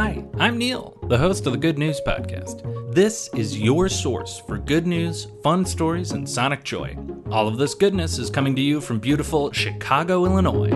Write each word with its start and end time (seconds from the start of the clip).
Hi, 0.00 0.24
I'm 0.38 0.58
Neil, 0.58 0.96
the 1.08 1.18
host 1.18 1.44
of 1.48 1.52
the 1.52 1.58
Good 1.58 1.76
News 1.76 2.00
Podcast. 2.06 2.94
This 2.94 3.28
is 3.34 3.58
your 3.58 3.88
source 3.88 4.38
for 4.38 4.56
good 4.56 4.86
news, 4.86 5.26
fun 5.42 5.64
stories, 5.64 6.12
and 6.12 6.30
sonic 6.30 6.62
joy. 6.62 6.96
All 7.32 7.48
of 7.48 7.58
this 7.58 7.74
goodness 7.74 8.16
is 8.16 8.30
coming 8.30 8.54
to 8.54 8.62
you 8.62 8.80
from 8.80 9.00
beautiful 9.00 9.50
Chicago, 9.50 10.24
Illinois. 10.24 10.70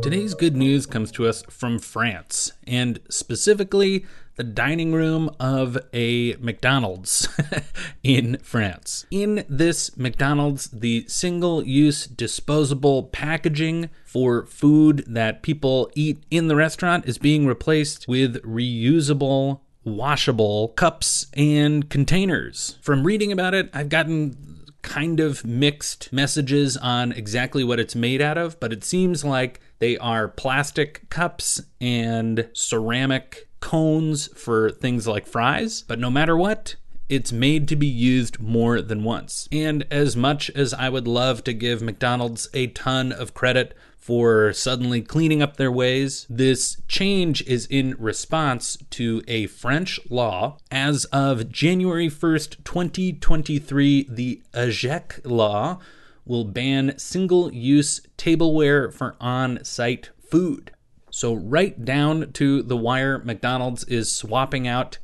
Today's 0.00 0.34
good 0.34 0.56
news 0.56 0.84
comes 0.84 1.12
to 1.12 1.28
us 1.28 1.44
from 1.48 1.78
France, 1.78 2.50
and 2.66 2.98
specifically 3.08 4.04
the 4.36 4.44
dining 4.44 4.92
room 4.92 5.30
of 5.38 5.78
a 5.92 6.34
McDonald's 6.36 7.28
in 8.02 8.38
France. 8.38 9.06
In 9.10 9.44
this 9.48 9.96
McDonald's, 9.96 10.68
the 10.70 11.04
single 11.08 11.64
use 11.64 12.06
disposable 12.06 13.04
packaging 13.04 13.90
for 14.04 14.46
food 14.46 15.04
that 15.06 15.42
people 15.42 15.90
eat 15.94 16.24
in 16.30 16.48
the 16.48 16.56
restaurant 16.56 17.06
is 17.06 17.18
being 17.18 17.46
replaced 17.46 18.08
with 18.08 18.42
reusable 18.42 19.60
washable 19.84 20.68
cups 20.68 21.26
and 21.34 21.90
containers. 21.90 22.78
From 22.82 23.04
reading 23.04 23.32
about 23.32 23.54
it, 23.54 23.68
I've 23.74 23.88
gotten 23.88 24.62
kind 24.82 25.20
of 25.20 25.44
mixed 25.44 26.12
messages 26.12 26.76
on 26.76 27.12
exactly 27.12 27.64
what 27.64 27.80
it's 27.80 27.94
made 27.94 28.20
out 28.20 28.36
of, 28.36 28.58
but 28.60 28.72
it 28.72 28.84
seems 28.84 29.24
like 29.24 29.60
they 29.78 29.96
are 29.98 30.28
plastic 30.28 31.08
cups 31.08 31.60
and 31.80 32.48
ceramic 32.52 33.48
cones 33.62 34.28
for 34.36 34.70
things 34.70 35.06
like 35.06 35.26
fries, 35.26 35.80
but 35.80 35.98
no 35.98 36.10
matter 36.10 36.36
what, 36.36 36.74
it's 37.08 37.32
made 37.32 37.68
to 37.68 37.76
be 37.76 37.86
used 37.86 38.40
more 38.40 38.82
than 38.82 39.04
once. 39.04 39.48
And 39.50 39.86
as 39.90 40.16
much 40.16 40.50
as 40.50 40.74
I 40.74 40.88
would 40.90 41.08
love 41.08 41.44
to 41.44 41.54
give 41.54 41.80
McDonald's 41.80 42.48
a 42.52 42.66
ton 42.66 43.12
of 43.12 43.32
credit 43.32 43.74
for 43.96 44.52
suddenly 44.52 45.00
cleaning 45.00 45.42
up 45.42 45.56
their 45.56 45.70
ways, 45.70 46.26
this 46.28 46.80
change 46.88 47.42
is 47.42 47.66
in 47.66 47.94
response 47.98 48.76
to 48.90 49.22
a 49.28 49.46
French 49.46 50.00
law. 50.10 50.58
As 50.70 51.04
of 51.06 51.50
January 51.50 52.08
1st, 52.08 52.64
2023, 52.64 54.08
the 54.10 54.42
AGEC 54.52 55.20
law 55.24 55.78
will 56.24 56.44
ban 56.44 56.98
single 56.98 57.52
use 57.52 58.00
tableware 58.16 58.90
for 58.90 59.16
on 59.20 59.62
site 59.64 60.10
food. 60.28 60.72
So, 61.14 61.34
right 61.34 61.84
down 61.84 62.32
to 62.32 62.62
the 62.62 62.76
wire, 62.76 63.18
McDonald's 63.18 63.84
is 63.84 64.10
swapping 64.10 64.66
out 64.66 64.96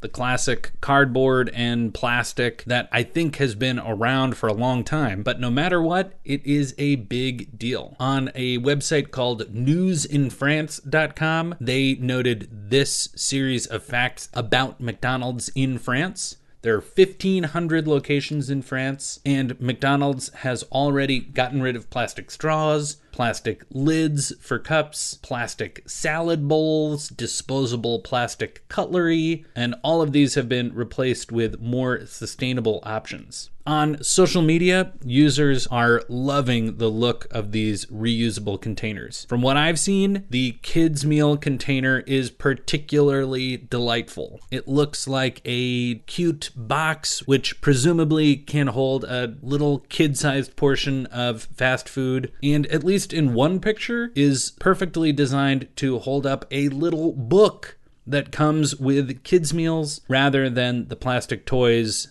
the 0.00 0.08
classic 0.08 0.72
cardboard 0.80 1.50
and 1.54 1.92
plastic 1.92 2.64
that 2.64 2.88
I 2.90 3.02
think 3.02 3.36
has 3.36 3.54
been 3.54 3.78
around 3.78 4.34
for 4.36 4.48
a 4.48 4.54
long 4.54 4.82
time. 4.82 5.22
But 5.22 5.40
no 5.40 5.50
matter 5.50 5.80
what, 5.80 6.18
it 6.24 6.44
is 6.46 6.74
a 6.78 6.96
big 6.96 7.58
deal. 7.58 7.96
On 8.00 8.30
a 8.34 8.58
website 8.58 9.10
called 9.10 9.42
newsinfrance.com, 9.54 11.54
they 11.60 11.94
noted 11.96 12.48
this 12.50 13.10
series 13.14 13.66
of 13.66 13.84
facts 13.84 14.30
about 14.32 14.80
McDonald's 14.80 15.50
in 15.54 15.78
France. 15.78 16.38
There 16.62 16.76
are 16.76 16.80
1,500 16.80 17.88
locations 17.88 18.48
in 18.48 18.62
France, 18.62 19.18
and 19.26 19.60
McDonald's 19.60 20.28
has 20.28 20.62
already 20.70 21.18
gotten 21.18 21.60
rid 21.60 21.74
of 21.74 21.90
plastic 21.90 22.30
straws, 22.30 22.98
plastic 23.10 23.64
lids 23.70 24.32
for 24.40 24.60
cups, 24.60 25.18
plastic 25.22 25.82
salad 25.88 26.46
bowls, 26.46 27.08
disposable 27.08 27.98
plastic 27.98 28.62
cutlery, 28.68 29.44
and 29.56 29.74
all 29.82 30.02
of 30.02 30.12
these 30.12 30.36
have 30.36 30.48
been 30.48 30.72
replaced 30.72 31.32
with 31.32 31.60
more 31.60 32.06
sustainable 32.06 32.78
options. 32.84 33.50
On 33.66 34.02
social 34.02 34.42
media, 34.42 34.92
users 35.04 35.68
are 35.68 36.02
loving 36.08 36.78
the 36.78 36.88
look 36.88 37.28
of 37.30 37.52
these 37.52 37.86
reusable 37.86 38.60
containers. 38.60 39.24
From 39.28 39.40
what 39.40 39.56
I've 39.56 39.78
seen, 39.78 40.24
the 40.30 40.58
kids' 40.62 41.06
meal 41.06 41.36
container 41.36 42.00
is 42.00 42.30
particularly 42.30 43.56
delightful. 43.56 44.40
It 44.50 44.66
looks 44.66 45.06
like 45.06 45.40
a 45.44 45.96
cute 46.06 46.50
box, 46.56 47.26
which 47.26 47.60
presumably 47.60 48.36
can 48.36 48.66
hold 48.68 49.04
a 49.04 49.36
little 49.42 49.78
kid 49.88 50.18
sized 50.18 50.56
portion 50.56 51.06
of 51.06 51.44
fast 51.54 51.88
food, 51.88 52.32
and 52.42 52.66
at 52.66 52.82
least 52.82 53.12
in 53.12 53.32
one 53.32 53.60
picture, 53.60 54.10
is 54.16 54.52
perfectly 54.58 55.12
designed 55.12 55.68
to 55.76 56.00
hold 56.00 56.26
up 56.26 56.46
a 56.50 56.68
little 56.70 57.12
book 57.12 57.78
that 58.04 58.32
comes 58.32 58.74
with 58.74 59.22
kids' 59.22 59.54
meals 59.54 60.00
rather 60.08 60.50
than 60.50 60.88
the 60.88 60.96
plastic 60.96 61.46
toys 61.46 62.08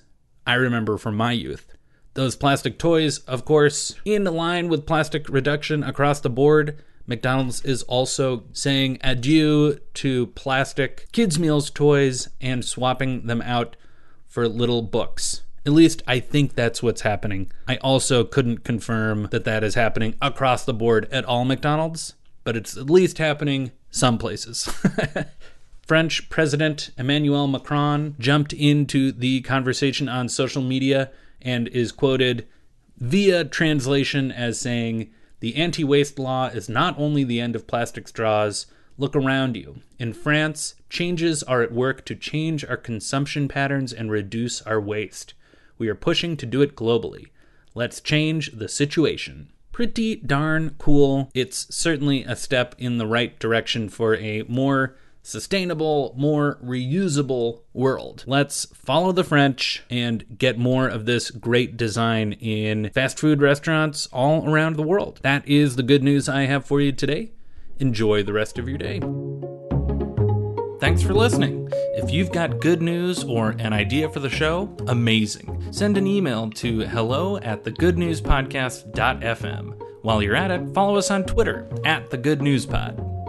I 0.52 0.56
remember 0.56 0.98
from 0.98 1.16
my 1.16 1.32
youth. 1.32 1.78
Those 2.14 2.36
plastic 2.36 2.78
toys, 2.78 3.20
of 3.20 3.46
course, 3.46 3.96
in 4.04 4.26
line 4.26 4.68
with 4.68 4.86
plastic 4.86 5.30
reduction 5.30 5.82
across 5.82 6.20
the 6.20 6.30
board. 6.30 6.84
McDonald's 7.08 7.64
is 7.64 7.84
also 7.84 8.44
saying 8.52 8.98
adieu 9.02 9.80
to 9.94 10.28
plastic 10.28 11.10
kids' 11.14 11.40
meals 11.40 11.70
toys 11.70 12.28
and 12.42 12.66
swapping 12.66 13.28
them 13.28 13.42
out 13.44 13.78
for 14.28 14.46
little 14.46 14.82
books. 14.82 15.44
At 15.66 15.72
least 15.72 16.04
I 16.06 16.20
think 16.20 16.56
that's 16.56 16.84
what's 16.84 17.04
happening. 17.04 17.50
I 17.66 17.78
also 17.78 18.26
couldn't 18.26 18.66
confirm 18.66 19.30
that 19.32 19.46
that 19.46 19.64
is 19.64 19.76
happening 19.76 20.16
across 20.22 20.66
the 20.66 20.74
board 20.74 21.08
at 21.14 21.24
all 21.24 21.46
McDonald's, 21.46 22.16
but 22.44 22.58
it's 22.58 22.76
at 22.76 22.90
least 22.90 23.20
happening 23.20 23.72
some 23.90 24.18
places. 24.18 24.70
French 25.91 26.29
President 26.29 26.91
Emmanuel 26.97 27.47
Macron 27.47 28.16
jumped 28.18 28.53
into 28.53 29.12
the 29.12 29.41
conversation 29.41 30.07
on 30.07 30.29
social 30.29 30.62
media 30.62 31.12
and 31.41 31.68
is 31.68 31.91
quoted 31.91 32.47
via 32.96 33.44
translation 33.44 34.31
as 34.31 34.57
saying, 34.57 35.09
The 35.41 35.57
anti 35.57 35.84
waste 35.84 36.18
law 36.18 36.47
is 36.47 36.69
not 36.69 36.97
only 36.97 37.25
the 37.25 37.41
end 37.41 37.57
of 37.57 37.68
plastic 37.68 38.07
straws. 38.07 38.68
Look 38.97 39.18
around 39.18 39.57
you. 39.57 39.81
In 40.00 40.13
France, 40.13 40.75
changes 40.90 41.44
are 41.44 41.62
at 41.62 41.74
work 41.74 42.06
to 42.06 42.16
change 42.16 42.63
our 42.63 42.78
consumption 42.78 43.50
patterns 43.50 43.91
and 43.91 44.09
reduce 44.09 44.62
our 44.62 44.79
waste. 44.79 45.34
We 45.78 45.90
are 45.90 45.94
pushing 45.94 46.38
to 46.38 46.46
do 46.46 46.62
it 46.62 46.78
globally. 46.78 47.31
Let's 47.75 48.00
change 48.00 48.52
the 48.53 48.69
situation. 48.69 49.50
Pretty 49.73 50.16
darn 50.16 50.75
cool. 50.78 51.29
It's 51.34 51.68
certainly 51.75 52.23
a 52.23 52.38
step 52.38 52.75
in 52.78 52.97
the 52.97 53.08
right 53.08 53.38
direction 53.40 53.90
for 53.90 54.16
a 54.16 54.44
more 54.44 54.96
sustainable, 55.24 56.14
more 56.18 56.59
reusable 56.64 57.62
world. 57.74 58.24
Let's 58.28 58.66
follow 58.74 59.12
the 59.12 59.24
French 59.24 59.84
and 59.90 60.38
get 60.38 60.58
more 60.58 60.88
of 60.88 61.06
this 61.06 61.32
great 61.32 61.78
design 61.78 62.34
in 62.34 62.90
fast 62.90 63.20
food 63.20 63.42
restaurants 63.42 64.08
all 64.08 64.50
around 64.50 64.76
the 64.76 64.84
world. 64.84 65.20
That 65.24 65.48
is 65.48 65.76
the 65.76 65.84
good 65.84 66.04
news 66.04 66.28
I 66.28 66.44
have 66.44 66.66
for 66.66 66.82
you 66.82 66.92
today. 66.92 67.32
Enjoy 67.80 68.24
the 68.24 68.34
rest 68.34 68.59
of 68.59 68.68
your 68.68 68.78
day. 68.78 69.00
Thanks 70.80 71.04
for 71.04 71.14
listening. 71.14 71.70
If 71.94 72.12
you've 72.12 72.32
got 72.32 72.59
good 72.59 72.82
news 72.82 73.24
or 73.24 73.52
an 73.52 73.72
idea 73.72 74.09
for 74.09 74.20
the 74.20 74.30
show, 74.30 74.76
amazing. 74.88 75.72
Send 75.72 75.98
an 75.98 76.08
email 76.08 76.50
to 76.52 76.88
hello 76.88 77.38
at 77.38 77.64
thegoodnewspodcast.fm. 77.64 79.82
While 80.02 80.24
you're 80.24 80.36
at 80.36 80.50
it, 80.50 80.74
follow 80.74 80.96
us 80.96 81.12
on 81.12 81.26
Twitter 81.26 81.70
at 81.86 82.09
the 82.09 82.18
Good 82.18 82.42
News 82.42 82.66
Pod. 82.66 83.11